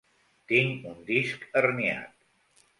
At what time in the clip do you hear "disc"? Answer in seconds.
1.11-1.47